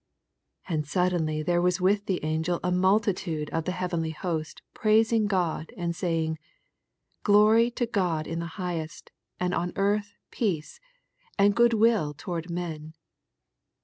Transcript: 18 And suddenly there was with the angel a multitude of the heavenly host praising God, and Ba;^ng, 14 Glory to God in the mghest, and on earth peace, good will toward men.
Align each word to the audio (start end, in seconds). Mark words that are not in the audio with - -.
18 0.65 0.75
And 0.75 0.87
suddenly 0.87 1.43
there 1.43 1.61
was 1.61 1.79
with 1.79 2.07
the 2.07 2.25
angel 2.25 2.59
a 2.63 2.71
multitude 2.71 3.51
of 3.51 3.65
the 3.65 3.71
heavenly 3.71 4.09
host 4.09 4.63
praising 4.73 5.27
God, 5.27 5.71
and 5.77 5.93
Ba;^ng, 5.93 6.01
14 6.37 6.37
Glory 7.21 7.69
to 7.69 7.85
God 7.85 8.25
in 8.25 8.39
the 8.39 8.47
mghest, 8.57 9.09
and 9.39 9.53
on 9.53 9.73
earth 9.75 10.15
peace, 10.31 10.79
good 11.53 11.73
will 11.75 12.15
toward 12.15 12.49
men. 12.49 12.95